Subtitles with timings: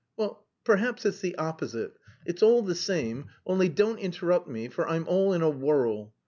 [0.17, 1.93] "Well, perhaps it's the opposite;
[2.25, 6.15] it's all the same, only don't interrupt me, for I'm all in a whirl.